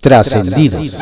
[0.00, 0.94] Trascendidos.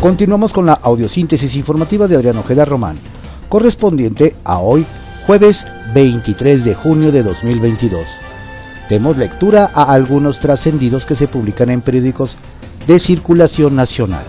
[0.00, 2.96] Continuamos con la audiosíntesis informativa de Adriano Ojeda Román,
[3.48, 4.84] correspondiente a hoy,
[5.26, 8.04] jueves 23 de junio de 2022.
[8.90, 12.36] Demos lectura a algunos trascendidos que se publican en periódicos
[12.88, 14.24] de circulación nacional.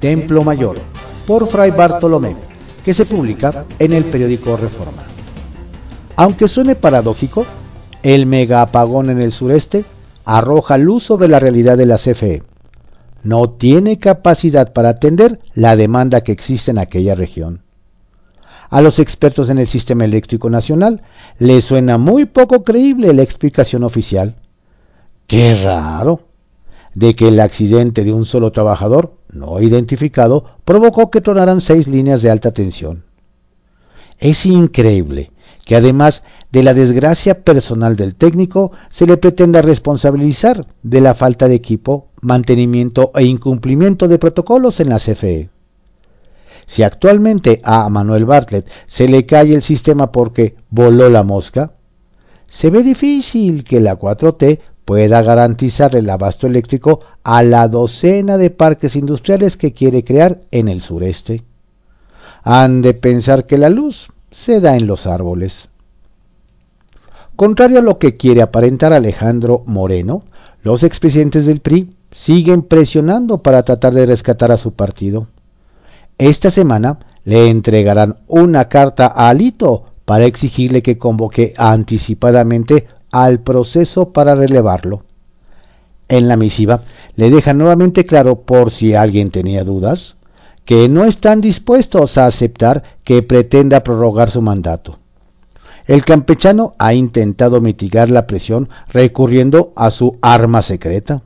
[0.00, 0.78] Templo Mayor,
[1.26, 2.34] por Fray Bartolomé,
[2.82, 5.09] que se publica en el periódico Reforma.
[6.20, 7.46] Aunque suene paradójico,
[8.02, 9.86] el mega apagón en el sureste
[10.26, 12.42] arroja luz sobre la realidad de la CFE
[13.22, 17.62] no tiene capacidad para atender la demanda que existe en aquella región.
[18.68, 21.00] A los expertos en el sistema eléctrico nacional
[21.38, 24.34] les suena muy poco creíble la explicación oficial.
[25.26, 26.20] Qué raro,
[26.94, 32.20] de que el accidente de un solo trabajador no identificado provocó que tronaran seis líneas
[32.20, 33.04] de alta tensión.
[34.18, 35.32] Es increíble
[35.64, 41.48] que además de la desgracia personal del técnico se le pretenda responsabilizar de la falta
[41.48, 45.48] de equipo, mantenimiento e incumplimiento de protocolos en la CFE.
[46.66, 51.72] Si actualmente a Manuel Bartlett se le cae el sistema porque voló la mosca,
[52.46, 58.50] se ve difícil que la 4T pueda garantizar el abasto eléctrico a la docena de
[58.50, 61.44] parques industriales que quiere crear en el sureste.
[62.42, 65.68] Han de pensar que la luz se da en los árboles.
[67.36, 70.22] Contrario a lo que quiere aparentar Alejandro Moreno,
[70.62, 75.28] los expresidentes del PRI siguen presionando para tratar de rescatar a su partido.
[76.18, 84.12] Esta semana le entregarán una carta a Alito para exigirle que convoque anticipadamente al proceso
[84.12, 85.04] para relevarlo.
[86.08, 86.82] En la misiva
[87.16, 90.16] le dejan nuevamente claro, por si alguien tenía dudas,
[90.64, 94.98] que no están dispuestos a aceptar que pretenda prorrogar su mandato.
[95.86, 101.22] El campechano ha intentado mitigar la presión recurriendo a su arma secreta.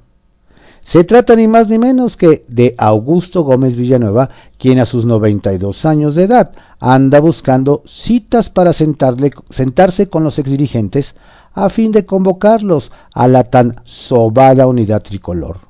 [0.84, 5.84] Se trata ni más ni menos que de Augusto Gómez Villanueva, quien a sus 92
[5.84, 11.14] años de edad anda buscando citas para sentarse con los exdirigentes
[11.54, 15.60] a fin de convocarlos a la tan sobada unidad tricolor.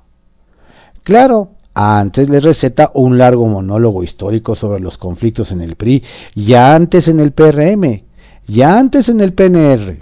[1.05, 6.05] Claro, antes le receta un largo monólogo histórico sobre los conflictos en el PRI,
[6.35, 8.03] ya antes en el PRM,
[8.47, 9.99] ya antes en el PNR,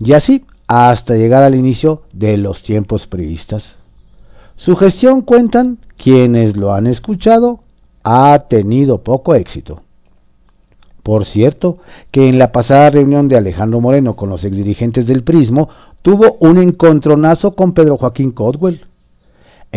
[0.00, 3.76] y así hasta llegar al inicio de los tiempos priistas.
[4.56, 7.60] Su gestión, cuentan quienes lo han escuchado,
[8.04, 9.82] ha tenido poco éxito.
[11.02, 11.78] Por cierto,
[12.10, 15.70] que en la pasada reunión de Alejandro Moreno con los exdirigentes del Prismo
[16.02, 18.87] tuvo un encontronazo con Pedro Joaquín Codwell.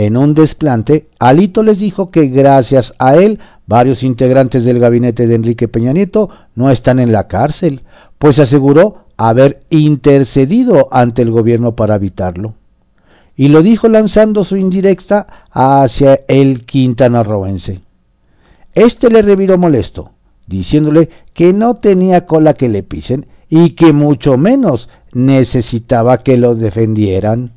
[0.02, 5.36] En un desplante, Alito les dijo que gracias a él varios integrantes del gabinete de
[5.36, 7.84] Enrique Peña Nieto no están en la cárcel,
[8.18, 12.56] pues aseguró haber intercedido ante el gobierno para evitarlo.
[13.36, 17.82] Y lo dijo lanzando su indirecta hacia el Quintana Roense.
[18.74, 20.14] Este le reviró molesto,
[20.48, 26.56] diciéndole que no tenía cola que le pisen y que mucho menos necesitaba que lo
[26.56, 27.52] defendieran.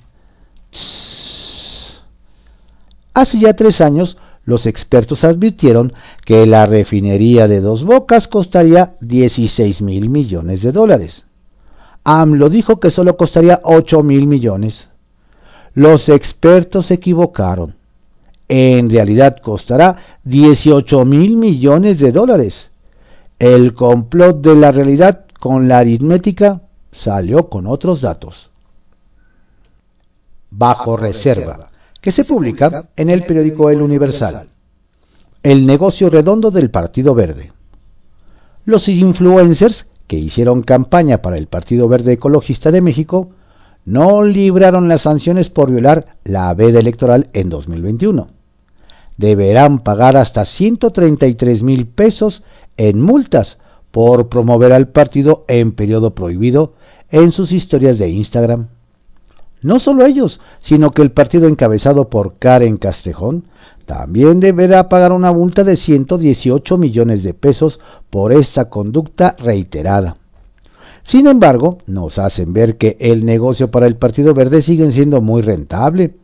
[3.14, 5.92] Hace ya tres años los expertos advirtieron
[6.24, 11.24] que la refinería de Dos Bocas costaría 16 mil millones de dólares.
[12.02, 14.88] AMLO dijo que solo costaría 8 mil millones.
[15.74, 17.76] Los expertos se equivocaron.
[18.48, 22.70] En realidad costará 18 mil millones de dólares.
[23.38, 28.50] El complot de la realidad con la aritmética salió con otros datos.
[30.50, 31.70] Bajo reserva
[32.04, 34.50] que se publica en el periódico El Universal.
[35.42, 37.52] El negocio redondo del Partido Verde.
[38.66, 43.30] Los influencers que hicieron campaña para el Partido Verde Ecologista de México
[43.86, 48.28] no libraron las sanciones por violar la veda electoral en 2021.
[49.16, 52.42] Deberán pagar hasta 133 mil pesos
[52.76, 53.56] en multas
[53.90, 56.74] por promover al partido en periodo prohibido
[57.10, 58.68] en sus historias de Instagram.
[59.64, 63.44] No solo ellos, sino que el partido encabezado por Karen Castrejón
[63.86, 67.80] también deberá pagar una multa de 118 millones de pesos
[68.10, 70.18] por esta conducta reiterada.
[71.02, 75.40] Sin embargo, nos hacen ver que el negocio para el Partido Verde sigue siendo muy
[75.40, 76.14] rentable,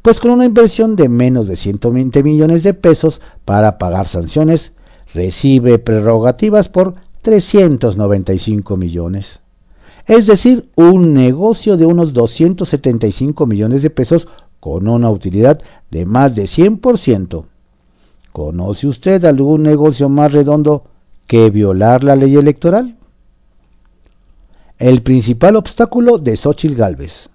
[0.00, 4.72] pues con una inversión de menos de 120 millones de pesos para pagar sanciones,
[5.12, 9.40] recibe prerrogativas por 395 millones
[10.08, 14.26] es decir, un negocio de unos 275 millones de pesos
[14.58, 15.60] con una utilidad
[15.90, 17.44] de más de 100%.
[18.32, 20.84] ¿Conoce usted algún negocio más redondo
[21.28, 22.98] que violar la ley electoral?
[24.78, 27.28] el principal obstáculo de Xochitl Gálvez.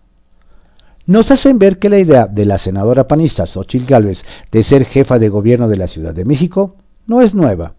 [1.06, 5.20] Nos hacen ver que la idea de la senadora panista Xochitl Gálvez de ser jefa
[5.20, 7.74] de gobierno de la Ciudad de México no es nueva,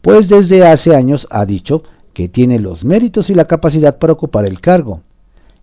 [0.00, 4.46] pues desde hace años ha dicho que tiene los méritos y la capacidad para ocupar
[4.46, 5.00] el cargo,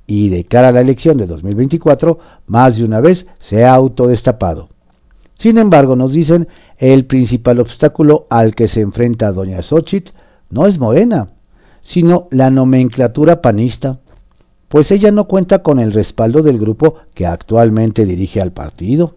[0.07, 4.69] y de cara a la elección de 2024 más de una vez se ha autodestapado.
[5.37, 6.47] Sin embargo, nos dicen,
[6.77, 10.11] el principal obstáculo al que se enfrenta doña Xochitl
[10.49, 11.29] no es Morena,
[11.83, 13.99] sino la nomenclatura panista,
[14.67, 19.15] pues ella no cuenta con el respaldo del grupo que actualmente dirige al partido.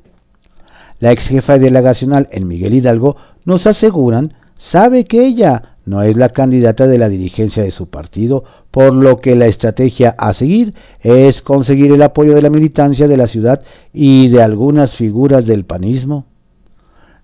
[1.00, 6.28] La ex jefa delegacional en Miguel Hidalgo nos aseguran sabe que ella no es la
[6.28, 11.42] candidata de la dirigencia de su partido, por lo que la estrategia a seguir es
[11.42, 13.62] conseguir el apoyo de la militancia de la ciudad
[13.92, 16.26] y de algunas figuras del panismo.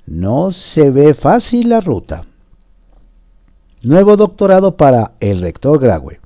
[0.07, 2.25] No se ve fácil la ruta.
[3.83, 6.21] Nuevo doctorado para el rector Graue.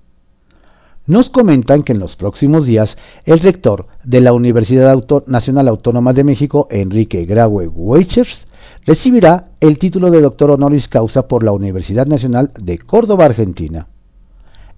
[1.04, 4.96] Nos comentan que en los próximos días el rector de la Universidad
[5.26, 8.46] Nacional Autónoma de México, Enrique Graue Weichers,
[8.84, 13.86] recibirá el título de doctor honoris causa por la Universidad Nacional de Córdoba, Argentina.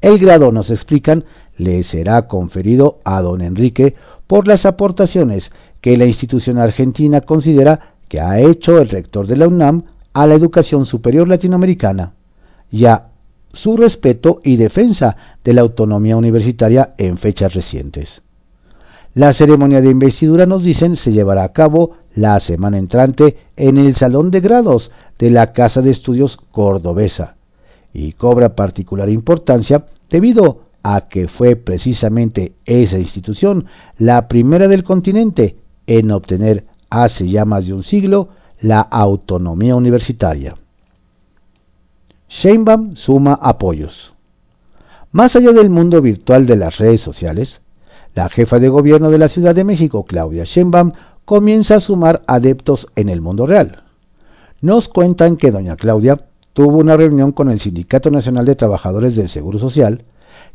[0.00, 1.24] El grado, nos explican,
[1.56, 3.94] le será conferido a don Enrique
[4.26, 9.48] por las aportaciones que la institución argentina considera que ha hecho el rector de la
[9.48, 12.12] UNAM a la educación superior latinoamericana
[12.70, 13.08] y a
[13.52, 18.22] su respeto y defensa de la autonomía universitaria en fechas recientes.
[19.14, 23.96] La ceremonia de investidura, nos dicen, se llevará a cabo la semana entrante en el
[23.96, 27.37] Salón de Grados de la Casa de Estudios Cordobesa
[27.93, 33.66] y cobra particular importancia debido a que fue precisamente esa institución
[33.99, 35.56] la primera del continente
[35.87, 38.28] en obtener hace ya más de un siglo
[38.61, 40.56] la autonomía universitaria.
[42.28, 44.12] Sheinbaum suma apoyos.
[45.12, 47.61] Más allá del mundo virtual de las redes sociales,
[48.14, 50.93] la jefa de gobierno de la Ciudad de México, Claudia Sheinbaum,
[51.25, 53.82] comienza a sumar adeptos en el mundo real.
[54.61, 59.29] Nos cuentan que doña Claudia tuvo una reunión con el Sindicato Nacional de Trabajadores del
[59.29, 60.05] Seguro Social,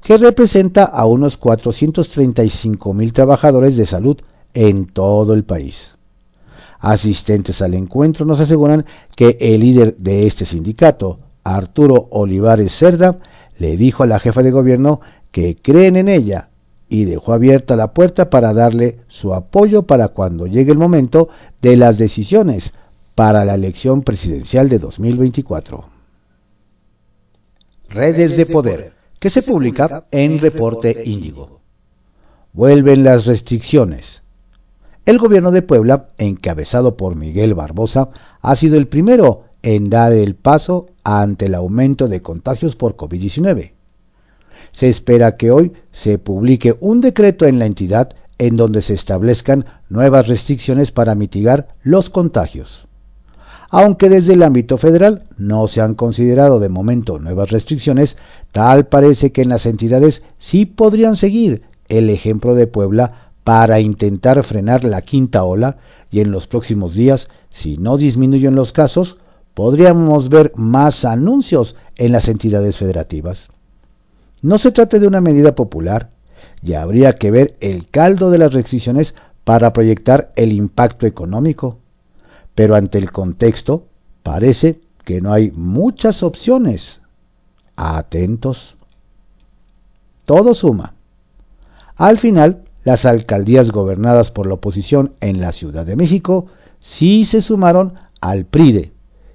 [0.04, 4.18] que representa a unos 435 mil trabajadores de salud
[4.54, 5.90] en todo el país.
[6.80, 8.86] Asistentes al encuentro nos aseguran
[9.16, 13.20] que el líder de este sindicato, Arturo Olivares Cerda,
[13.58, 15.02] le dijo a la jefa de gobierno
[15.32, 16.49] que creen en ella
[16.90, 21.30] y dejó abierta la puerta para darle su apoyo para cuando llegue el momento
[21.62, 22.74] de las decisiones
[23.14, 25.86] para la elección presidencial de 2024.
[27.90, 31.60] Redes de Poder, que se publica en Reporte Índigo.
[32.54, 34.24] Vuelven las restricciones.
[35.06, 38.10] El gobierno de Puebla, encabezado por Miguel Barbosa,
[38.42, 43.74] ha sido el primero en dar el paso ante el aumento de contagios por COVID-19.
[44.72, 49.66] Se espera que hoy se publique un decreto en la entidad en donde se establezcan
[49.90, 52.88] nuevas restricciones para mitigar los contagios.
[53.70, 58.18] Aunque desde el ámbito federal no se han considerado de momento nuevas restricciones,
[58.52, 64.44] tal parece que en las entidades sí podrían seguir el ejemplo de Puebla para intentar
[64.44, 65.78] frenar la quinta ola
[66.10, 69.18] y en los próximos días, si no disminuyen los casos,
[69.54, 73.50] podríamos ver más anuncios en las entidades federativas.
[74.42, 76.12] No se trata de una medida popular,
[76.62, 79.14] y habría que ver el caldo de las restricciones
[79.44, 81.78] para proyectar el impacto económico.
[82.56, 83.86] Pero ante el contexto,
[84.24, 87.02] parece que no hay muchas opciones.
[87.76, 88.76] Atentos.
[90.26, 90.94] Todo suma.
[91.96, 96.48] Al final, las alcaldías gobernadas por la oposición en la Ciudad de México
[96.80, 98.94] sí se sumaron al PRIDE,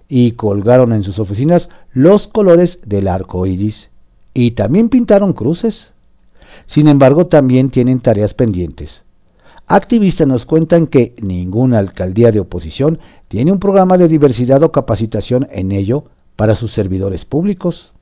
[0.08, 3.90] y colgaron en sus oficinas los colores del arco iris
[4.34, 5.92] y también pintaron cruces.
[6.66, 9.02] Sin embargo, también tienen tareas pendientes.
[9.66, 12.98] Activistas nos cuentan que ninguna alcaldía de oposición
[13.28, 16.04] tiene un programa de diversidad o capacitación en ello
[16.36, 17.92] para sus servidores públicos.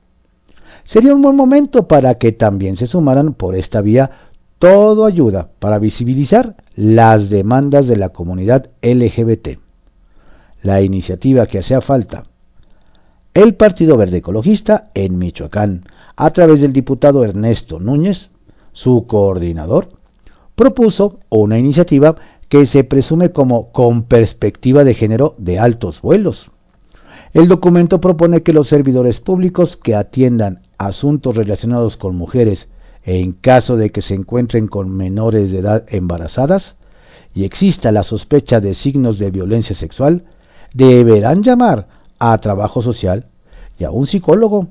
[0.83, 4.11] Sería un buen momento para que también se sumaran por esta vía
[4.59, 9.59] todo ayuda para visibilizar las demandas de la comunidad LGBT
[10.63, 12.23] la iniciativa que hacía falta.
[13.33, 15.83] El Partido Verde Ecologista en Michoacán,
[16.15, 18.29] a través del diputado Ernesto Núñez,
[18.71, 19.89] su coordinador,
[20.55, 22.15] propuso una iniciativa
[22.49, 26.51] que se presume como con perspectiva de género de altos vuelos.
[27.33, 32.67] El documento propone que los servidores públicos que atiendan asuntos relacionados con mujeres
[33.03, 36.75] en caso de que se encuentren con menores de edad embarazadas
[37.33, 40.25] y exista la sospecha de signos de violencia sexual,
[40.73, 41.87] deberán llamar
[42.19, 43.25] a trabajo social
[43.79, 44.67] y a un psicólogo.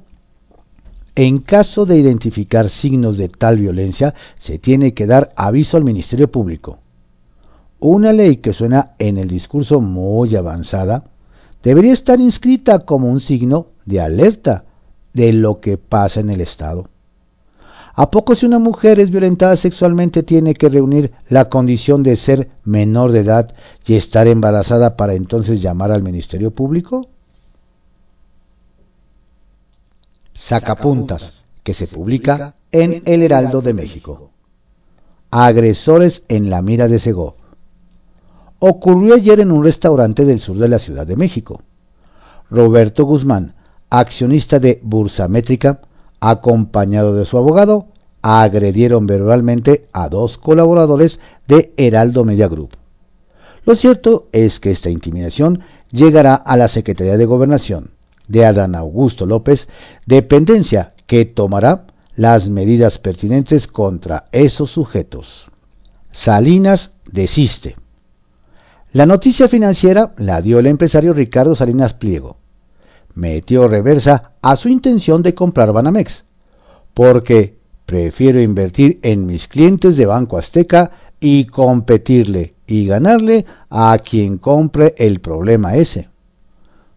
[1.14, 6.30] En caso de identificar signos de tal violencia, se tiene que dar aviso al Ministerio
[6.30, 6.78] Público.
[7.80, 11.04] Una ley que suena en el discurso muy avanzada
[11.62, 14.64] debería estar inscrita como un signo de alerta
[15.12, 16.88] de lo que pasa en el Estado.
[17.94, 22.48] ¿A poco si una mujer es violentada sexualmente tiene que reunir la condición de ser
[22.64, 23.54] menor de edad
[23.84, 27.11] y estar embarazada para entonces llamar al Ministerio Público?
[30.34, 34.30] Sacapuntas, que se publica en El Heraldo de México.
[35.30, 37.36] Agresores en la mira de Segó.
[38.58, 41.62] Ocurrió ayer en un restaurante del sur de la Ciudad de México.
[42.50, 43.54] Roberto Guzmán,
[43.90, 45.80] accionista de Bursamétrica,
[46.20, 47.86] acompañado de su abogado,
[48.22, 52.76] agredieron verbalmente a dos colaboradores de Heraldo Media Group.
[53.64, 55.60] Lo cierto es que esta intimidación
[55.90, 57.90] llegará a la Secretaría de Gobernación
[58.28, 59.68] de Adán Augusto López,
[60.06, 61.86] dependencia que tomará
[62.16, 65.48] las medidas pertinentes contra esos sujetos.
[66.10, 67.76] Salinas desiste.
[68.92, 72.36] La noticia financiera la dio el empresario Ricardo Salinas Pliego,
[73.14, 76.24] metió reversa a su intención de comprar Banamex,
[76.94, 84.38] porque prefiero invertir en mis clientes de Banco Azteca y competirle y ganarle a quien
[84.38, 86.08] compre el problema ese.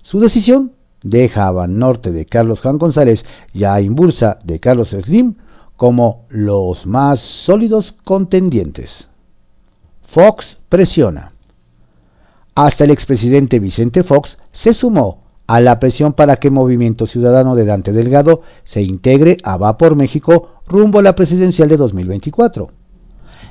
[0.04, 0.75] Su decisión
[1.06, 5.36] deja a Banorte de Carlos Juan González y a Imbursa de Carlos Slim
[5.78, 9.08] como los más sólidos contendientes.
[10.08, 11.34] Fox presiona.
[12.56, 17.66] Hasta el expresidente Vicente Fox se sumó a la presión para que Movimiento Ciudadano de
[17.66, 22.72] Dante Delgado se integre a Va por México rumbo a la presidencial de 2024.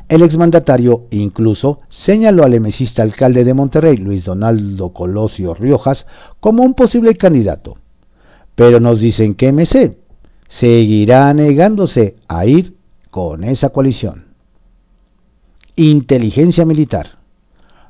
[0.09, 6.07] El exmandatario incluso señaló al emesista alcalde de Monterrey, Luis Donaldo Colosio Riojas,
[6.41, 7.79] como un posible candidato.
[8.55, 9.97] Pero nos dicen que MC
[10.49, 12.77] seguirá negándose a ir
[13.11, 14.27] con esa coalición.
[15.75, 17.19] Inteligencia militar.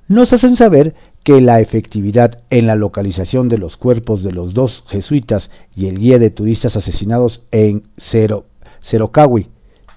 [0.07, 0.95] Nos hacen saber
[1.25, 5.99] que la efectividad en la localización de los cuerpos de los dos jesuitas y el
[5.99, 7.89] guía de turistas asesinados en
[8.83, 9.49] Cerocawi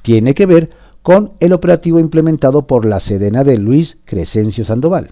[0.02, 0.72] tiene que ver
[1.08, 5.12] con el operativo implementado por la Sedena de Luis Crescencio Sandoval.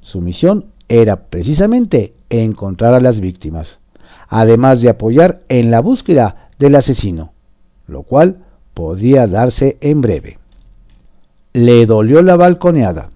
[0.00, 3.78] Su misión era precisamente encontrar a las víctimas,
[4.28, 7.34] además de apoyar en la búsqueda del asesino,
[7.86, 8.38] lo cual
[8.72, 10.38] podría darse en breve.
[11.52, 13.10] Le dolió la balconeada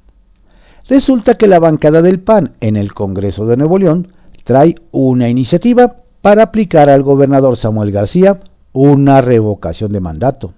[0.91, 4.13] Resulta que la bancada del PAN en el Congreso de Nuevo León
[4.45, 8.41] trae una iniciativa para aplicar al gobernador Samuel García
[8.75, 10.53] una revocación de mandato.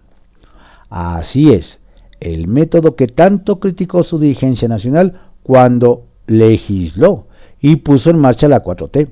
[0.90, 1.78] Así es,
[2.21, 7.26] el método que tanto criticó su dirigencia nacional cuando legisló
[7.61, 9.09] y puso en marcha la 4T.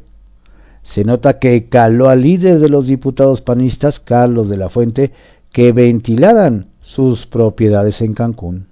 [0.83, 5.12] Se nota que caló al líder de los diputados panistas, Carlos de la Fuente,
[5.52, 8.66] que ventilaran sus propiedades en Cancún.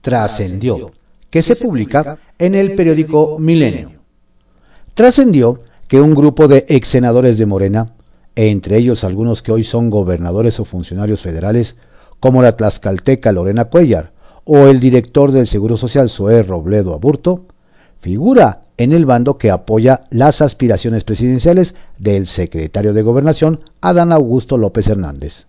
[0.00, 0.90] Trascendió
[1.30, 3.92] que se publica en el periódico Milenio.
[4.94, 7.92] Trascendió que un grupo de ex senadores de Morena,
[8.36, 11.76] entre ellos algunos que hoy son gobernadores o funcionarios federales,
[12.20, 14.12] como la tlaxcalteca Lorena Cuellar
[14.44, 17.46] o el director del Seguro Social Zoé Robledo Aburto,
[18.00, 24.58] figura en el bando que apoya las aspiraciones presidenciales del secretario de Gobernación Adán Augusto
[24.58, 25.46] López Hernández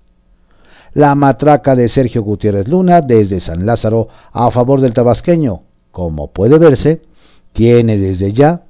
[0.93, 6.59] la matraca de Sergio Gutiérrez Luna desde San Lázaro a favor del tabasqueño, como puede
[6.59, 7.01] verse,
[7.51, 8.63] tiene desde ya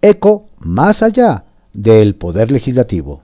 [0.00, 3.22] eco más allá del poder legislativo.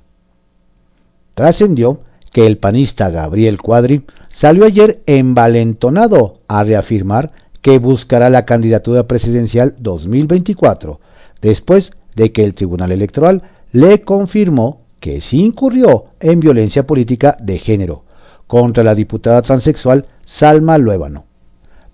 [1.35, 2.01] Trascendió
[2.33, 9.75] que el panista Gabriel Cuadri salió ayer envalentonado a reafirmar que buscará la candidatura presidencial
[9.79, 11.01] 2024,
[11.41, 17.59] después de que el Tribunal Electoral le confirmó que sí incurrió en violencia política de
[17.59, 18.05] género
[18.47, 21.25] contra la diputada transexual Salma Luébano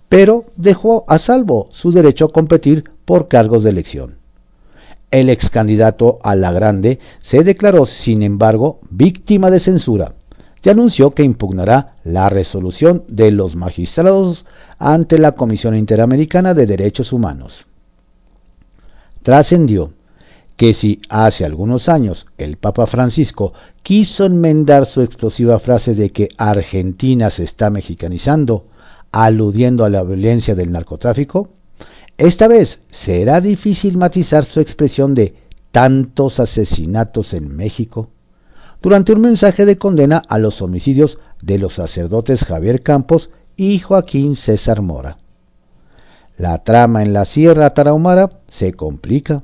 [0.09, 4.18] pero dejó a salvo su derecho a competir por cargos de elección.
[5.11, 10.13] El ex candidato a la Grande se declaró, sin embargo, víctima de censura
[10.63, 14.45] y anunció que impugnará la resolución de los magistrados
[14.77, 17.65] ante la Comisión Interamericana de Derechos Humanos.
[19.23, 19.93] Trascendió
[20.57, 26.29] que si hace algunos años el Papa Francisco quiso enmendar su explosiva frase de que
[26.37, 28.65] Argentina se está mexicanizando,
[29.11, 31.49] aludiendo a la violencia del narcotráfico,
[32.19, 35.35] esta vez será difícil matizar su expresión de
[35.71, 38.09] tantos asesinatos en México
[38.81, 44.35] durante un mensaje de condena a los homicidios de los sacerdotes Javier Campos y Joaquín
[44.35, 45.17] César Mora.
[46.37, 49.43] La trama en la Sierra Tarahumara se complica,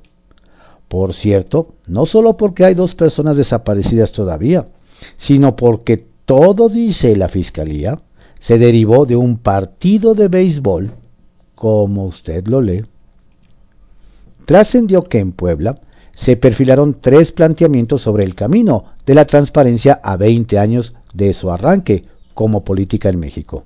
[0.90, 4.68] Por cierto, no solo porque hay dos personas desaparecidas todavía,
[5.16, 8.00] sino porque todo, dice la Fiscalía,
[8.42, 10.92] se derivó de un partido de béisbol,
[11.56, 12.86] como usted lo lee.
[14.46, 15.80] Trascendió que en Puebla
[16.14, 21.52] se perfilaron tres planteamientos sobre el camino de la transparencia a 20 años de su
[21.52, 23.64] arranque como política en México.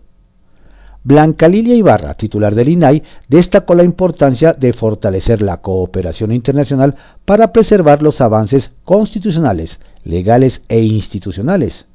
[1.04, 7.54] Blanca Lilia Ibarra, titular del INAI, destacó la importancia de fortalecer la cooperación internacional para
[7.54, 11.86] preservar los avances constitucionales, legales e institucionales,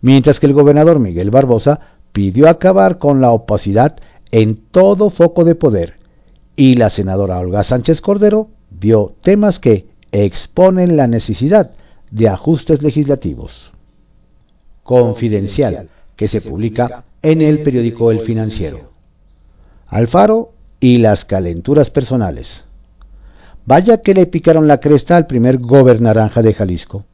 [0.00, 1.80] mientras que el gobernador Miguel Barbosa
[2.12, 3.96] pidió acabar con la opacidad
[4.32, 5.94] en todo foco de poder,
[6.56, 11.72] y la senadora Olga Sánchez Cordero vio temas que exponen la necesidad
[12.10, 13.70] de ajustes legislativos.
[14.82, 18.90] Confidencial, que se publica en el periódico El Financiero.
[19.86, 22.64] Alfaro y las calenturas personales.
[23.66, 27.04] Vaya que le picaron la cresta al primer gobernaranja de Jalisco.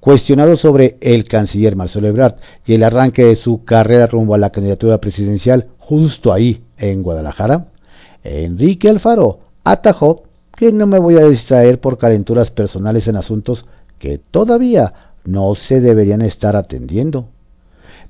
[0.00, 2.36] Cuestionado sobre el canciller Marcelo Ebrard
[2.66, 7.66] y el arranque de su carrera rumbo a la candidatura presidencial justo ahí, en Guadalajara,
[8.22, 10.24] Enrique Alfaro atajó
[10.56, 13.66] que no me voy a distraer por calenturas personales en asuntos
[13.98, 17.26] que todavía no se deberían estar atendiendo.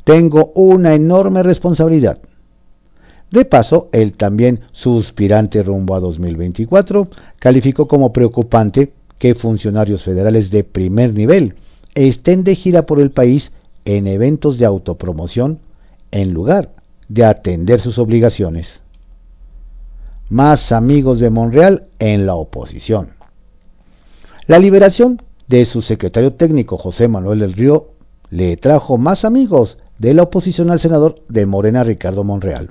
[0.04, 2.19] Tengo una enorme responsabilidad.
[3.31, 7.09] De paso, el también suspirante rumbo a 2024
[7.40, 11.54] calificó como preocupante que funcionarios federales de primer nivel
[11.95, 13.50] estén de gira por el país
[13.85, 15.59] en eventos de autopromoción
[16.12, 16.71] en lugar
[17.09, 18.81] de atender sus obligaciones.
[20.29, 23.11] Más amigos de Monreal en la oposición.
[24.47, 27.89] La liberación de su secretario técnico José Manuel del Río
[28.31, 32.71] le trajo más amigos de la oposición al senador de Morena Ricardo Monreal.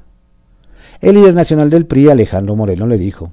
[1.02, 3.32] El líder nacional del PRI, Alejandro Moreno, le dijo,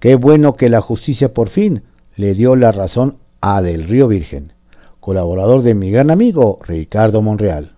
[0.00, 1.82] qué bueno que la justicia por fin
[2.16, 4.52] le dio la razón a Del Río Virgen,
[5.00, 7.71] colaborador de mi gran amigo Ricardo Monreal.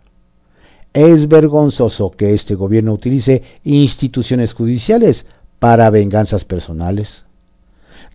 [0.94, 5.26] Es vergonzoso que este gobierno utilice instituciones judiciales
[5.58, 7.24] para venganzas personales.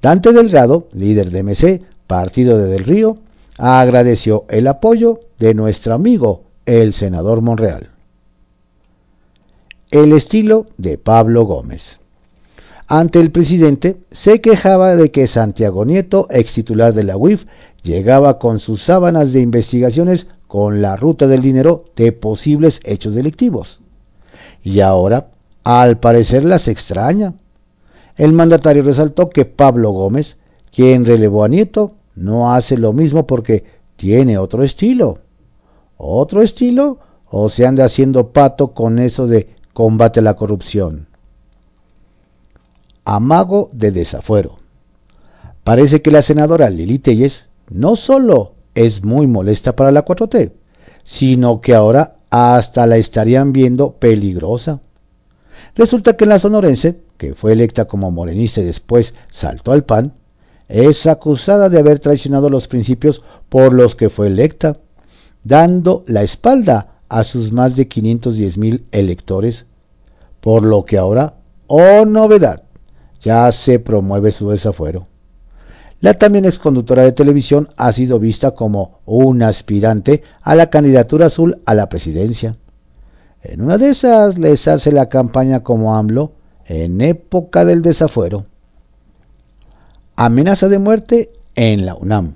[0.01, 3.17] Dante Delgado, líder de MC, partido de Del Río,
[3.57, 7.89] agradeció el apoyo de nuestro amigo el senador Monreal.
[9.91, 11.99] El estilo de Pablo Gómez.
[12.87, 17.45] Ante el presidente se quejaba de que Santiago Nieto, ex titular de la UIF,
[17.83, 23.79] llegaba con sus sábanas de investigaciones con la ruta del dinero de posibles hechos delictivos.
[24.61, 25.27] Y ahora,
[25.63, 27.35] al parecer, las extraña.
[28.17, 30.35] El mandatario resaltó que Pablo Gómez,
[30.75, 33.63] quien relevó a Nieto, no hace lo mismo porque
[33.95, 35.19] tiene otro estilo
[36.01, 36.97] otro estilo
[37.29, 41.07] o se anda haciendo pato con eso de combate a la corrupción.
[43.03, 44.59] Amago de desafuero.
[45.65, 50.51] Parece que la senadora Lili Telles no solo es muy molesta para la 4T,
[51.03, 54.79] sino que ahora hasta la estarían viendo peligrosa.
[55.75, 60.13] Resulta que la sonorense, que fue electa como morenista y después saltó al PAN,
[60.67, 64.77] es acusada de haber traicionado los principios por los que fue electa
[65.43, 69.65] dando la espalda a sus más de 510 mil electores,
[70.41, 71.35] por lo que ahora,
[71.67, 72.63] oh novedad,
[73.21, 75.08] ya se promueve su desafuero.
[76.01, 81.61] La también exconductora de televisión ha sido vista como un aspirante a la candidatura azul
[81.65, 82.55] a la presidencia.
[83.41, 86.31] En una de esas les hace la campaña como AMLO
[86.65, 88.45] en época del desafuero.
[90.15, 92.35] Amenaza de muerte en la UNAM.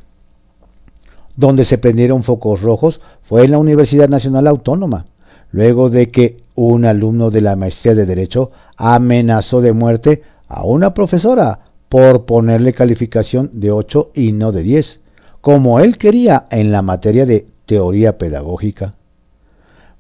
[1.37, 5.05] Donde se prendieron focos rojos fue en la Universidad Nacional Autónoma,
[5.51, 10.93] luego de que un alumno de la maestría de Derecho amenazó de muerte a una
[10.93, 11.59] profesora
[11.93, 14.99] por ponerle calificación de 8 y no de 10,
[15.41, 18.95] como él quería en la materia de teoría pedagógica.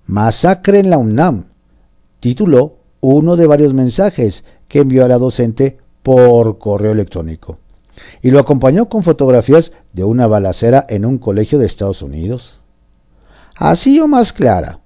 [0.07, 1.49] Masacre en la UNAM,
[2.19, 7.59] tituló uno de varios mensajes que envió a la docente por correo electrónico
[8.23, 12.59] y lo acompañó con fotografías de una balacera en un colegio de Estados Unidos.
[13.55, 14.79] Así o más clara,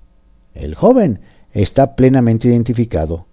[0.53, 1.21] el joven
[1.53, 3.27] está plenamente identificado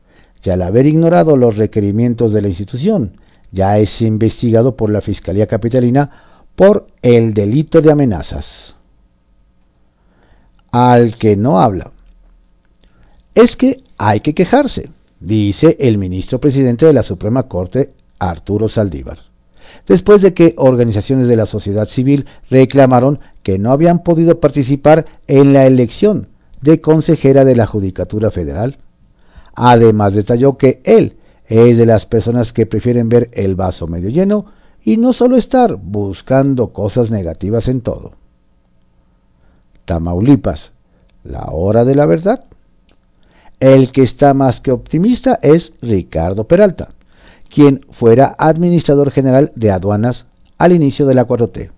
[0.44, 3.16] y al haber ignorado los requerimientos de la institución,
[3.54, 6.10] ya es investigado por la Fiscalía Capitalina
[6.56, 8.74] por el delito de amenazas.
[10.72, 11.92] Al que no habla.
[13.34, 14.90] Es que hay que quejarse,
[15.20, 19.18] dice el ministro presidente de la Suprema Corte, Arturo Saldívar
[19.86, 25.52] después de que organizaciones de la sociedad civil reclamaron que no habían podido participar en
[25.52, 26.28] la elección
[26.60, 28.78] de consejera de la Judicatura Federal.
[29.54, 31.16] Además detalló que él
[31.54, 34.46] es de las personas que prefieren ver el vaso medio lleno
[34.82, 38.12] y no solo estar buscando cosas negativas en todo.
[39.84, 40.72] Tamaulipas,
[41.22, 42.44] la hora de la verdad.
[43.60, 46.90] El que está más que optimista es Ricardo Peralta,
[47.48, 50.26] quien fuera administrador general de aduanas
[50.58, 51.70] al inicio de la 4T.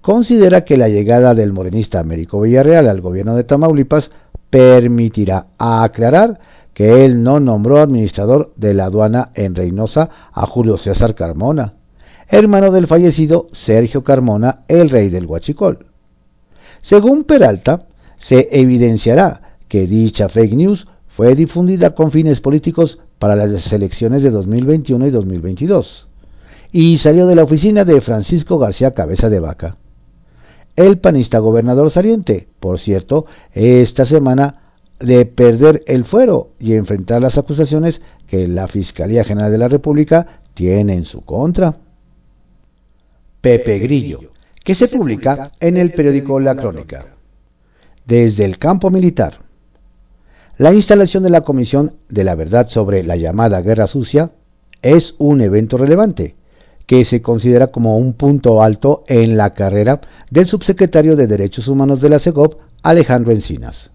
[0.00, 4.10] Considera que la llegada del morenista Américo Villarreal al gobierno de Tamaulipas
[4.50, 6.40] permitirá aclarar
[6.74, 11.74] que él no nombró administrador de la aduana en Reynosa a Julio César Carmona,
[12.28, 15.86] hermano del fallecido Sergio Carmona, el rey del Huachicol.
[16.80, 23.72] Según Peralta, se evidenciará que dicha fake news fue difundida con fines políticos para las
[23.72, 26.08] elecciones de 2021 y 2022
[26.72, 29.76] y salió de la oficina de Francisco García Cabeza de Vaca.
[30.74, 34.61] El panista gobernador saliente, por cierto, esta semana
[35.00, 40.42] de perder el fuero y enfrentar las acusaciones que la Fiscalía General de la República
[40.54, 41.76] tiene en su contra.
[43.40, 44.30] Pepe Grillo,
[44.64, 47.06] que se publica en el periódico La Crónica.
[48.06, 49.40] Desde el campo militar.
[50.58, 54.30] La instalación de la Comisión de la Verdad sobre la llamada Guerra Sucia
[54.82, 56.36] es un evento relevante
[56.86, 60.00] que se considera como un punto alto en la carrera
[60.30, 63.90] del subsecretario de Derechos Humanos de la CEGOP, Alejandro Encinas.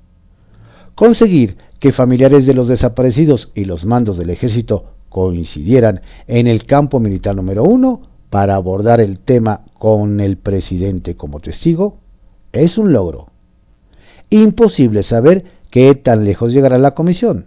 [0.97, 6.99] Conseguir que familiares de los desaparecidos y los mandos del ejército coincidieran en el campo
[6.99, 11.99] militar número uno para abordar el tema con el presidente como testigo
[12.51, 13.27] es un logro.
[14.31, 17.45] Imposible saber qué tan lejos llegará la comisión.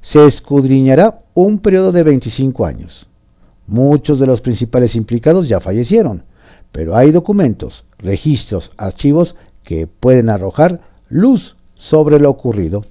[0.00, 3.06] Se escudriñará un periodo de 25 años.
[3.66, 6.22] Muchos de los principales implicados ya fallecieron,
[6.72, 12.84] pero hay documentos, registros, archivos que pueden arrojar luz sobre lo ocurrido.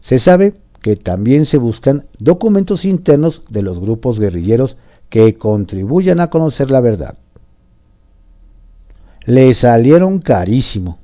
[0.00, 4.76] Se sabe que también se buscan documentos internos de los grupos guerrilleros
[5.10, 7.16] que contribuyan a conocer la verdad.
[9.24, 10.98] Le salieron carísimo.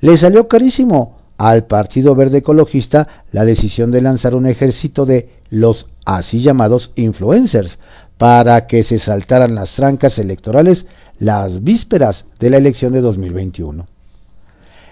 [0.00, 5.86] Le salió carísimo al Partido Verde Ecologista la decisión de lanzar un ejército de los
[6.04, 7.78] así llamados influencers
[8.16, 10.86] para que se saltaran las trancas electorales
[11.18, 13.86] las vísperas de la elección de 2021.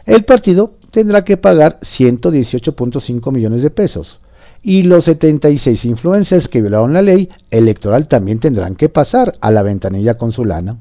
[0.06, 4.20] El partido tendrá que pagar 118.5 millones de pesos.
[4.62, 9.62] Y los 76 influencers que violaron la ley electoral también tendrán que pasar a la
[9.62, 10.78] ventanilla consulana.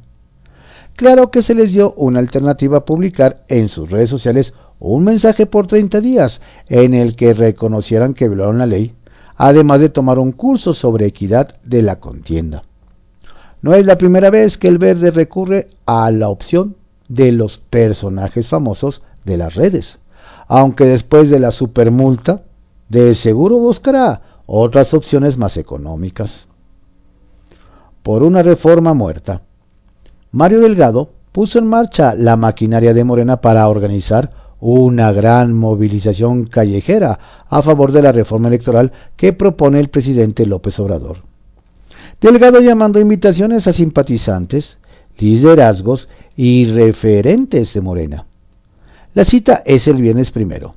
[0.95, 5.47] Claro que se les dio una alternativa a publicar en sus redes sociales un mensaje
[5.47, 8.93] por 30 días en el que reconocieran que violaron la ley,
[9.35, 12.61] además de tomar un curso sobre equidad de la contienda.
[13.63, 16.75] No es la primera vez que el verde recurre a la opción
[17.07, 19.97] de los personajes famosos de las redes
[20.47, 22.43] aunque después de la supermulta,
[22.89, 26.47] de seguro buscará otras opciones más económicas.
[28.03, 29.41] Por una reforma muerta.
[30.31, 37.19] Mario Delgado puso en marcha la maquinaria de Morena para organizar una gran movilización callejera
[37.49, 41.17] a favor de la reforma electoral que propone el presidente López Obrador.
[42.21, 44.77] Delgado llamando invitaciones a simpatizantes,
[45.17, 48.25] liderazgos y referentes de Morena.
[49.13, 50.73] La cita es el viernes primero.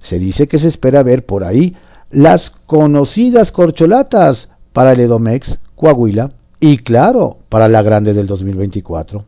[0.00, 1.76] Se dice que se espera ver por ahí
[2.10, 9.24] las conocidas corcholatas para el Edomex, Coahuila y claro, para la grande del 2024.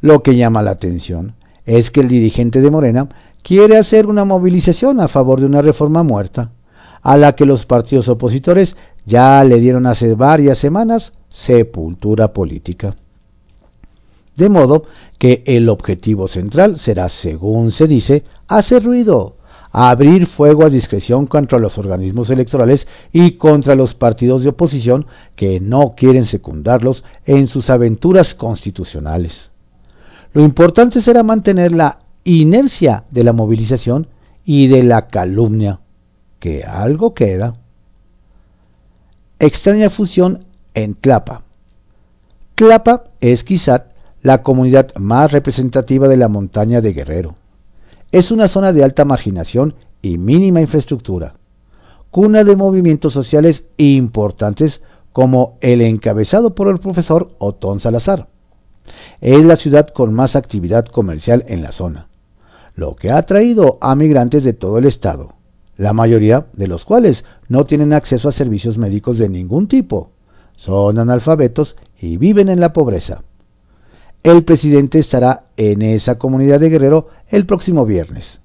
[0.00, 1.34] Lo que llama la atención
[1.66, 3.08] es que el dirigente de Morena
[3.42, 6.52] quiere hacer una movilización a favor de una reforma muerta,
[7.02, 12.94] a la que los partidos opositores ya le dieron hace varias semanas sepultura política.
[14.36, 14.84] De modo
[15.18, 19.36] que el objetivo central será, según se dice, hacer ruido,
[19.72, 25.60] abrir fuego a discreción contra los organismos electorales y contra los partidos de oposición que
[25.60, 29.50] no quieren secundarlos en sus aventuras constitucionales.
[30.32, 34.08] Lo importante será mantener la inercia de la movilización
[34.44, 35.80] y de la calumnia,
[36.38, 37.54] que algo queda.
[39.38, 41.42] Extraña fusión en Tlapa.
[42.54, 43.91] Tlapa es quizá
[44.22, 47.34] la comunidad más representativa de la montaña de Guerrero.
[48.12, 51.34] Es una zona de alta marginación y mínima infraestructura,
[52.10, 54.80] cuna de movimientos sociales importantes
[55.12, 58.28] como el encabezado por el profesor Otón Salazar.
[59.20, 62.08] Es la ciudad con más actividad comercial en la zona,
[62.74, 65.34] lo que ha atraído a migrantes de todo el estado,
[65.76, 70.10] la mayoría de los cuales no tienen acceso a servicios médicos de ningún tipo,
[70.56, 73.22] son analfabetos y viven en la pobreza.
[74.22, 78.40] El presidente estará en esa comunidad de Guerrero el próximo viernes.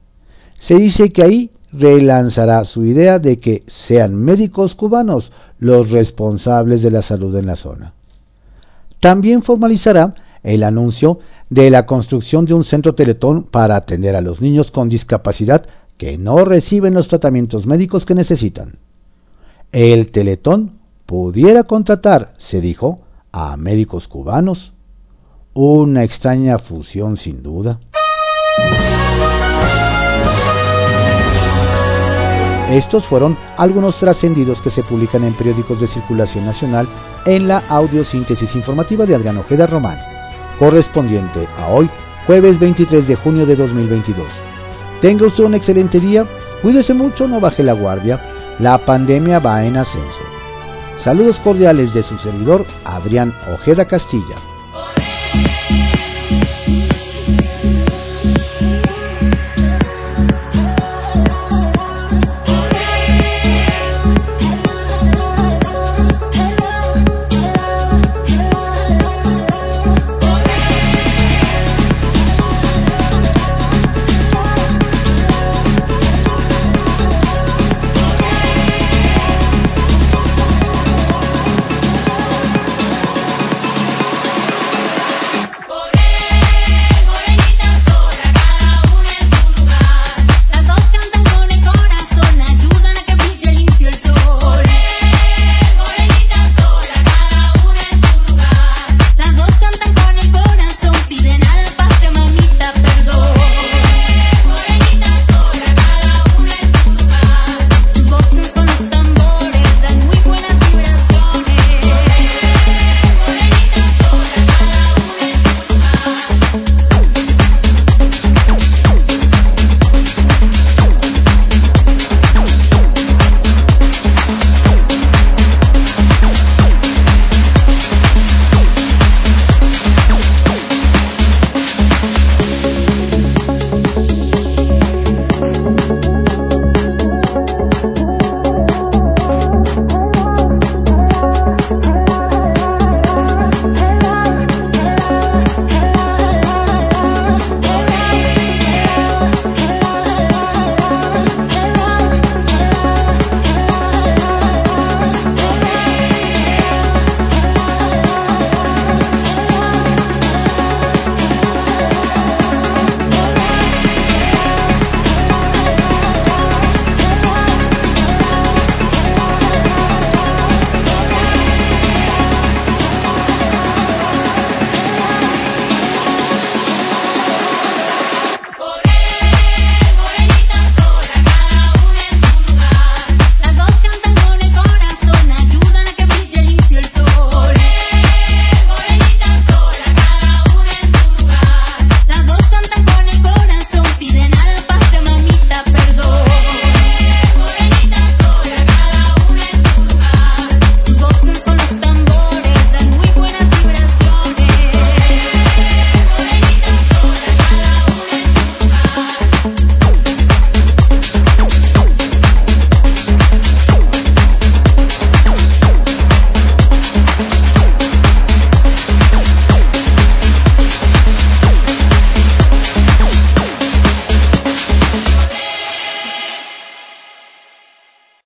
[0.59, 6.91] Se dice que ahí relanzará su idea de que sean médicos cubanos los responsables de
[6.91, 7.93] la salud en la zona.
[8.99, 11.19] también formalizará el anuncio
[11.51, 16.17] de la construcción de un centro Teletón para atender a los niños con discapacidad que
[16.17, 18.79] no reciben los tratamientos médicos que necesitan.
[19.71, 24.73] El Teletón pudiera contratar, se dijo, a médicos cubanos.
[25.59, 27.79] Una extraña fusión sin duda.
[32.69, 36.87] Estos fueron algunos trascendidos que se publican en periódicos de circulación nacional
[37.25, 39.97] en la audiosíntesis informativa de Adrián Ojeda Román,
[40.59, 41.89] correspondiente a hoy,
[42.27, 44.27] jueves 23 de junio de 2022.
[45.01, 46.27] Tenga usted un excelente día,
[46.61, 48.21] cuídese mucho, no baje la guardia,
[48.59, 50.23] la pandemia va en ascenso.
[50.99, 54.35] Saludos cordiales de su servidor, Adrián Ojeda Castilla.